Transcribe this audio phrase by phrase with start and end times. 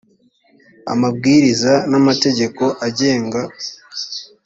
[0.93, 3.41] amabwiriza n amategeko agenga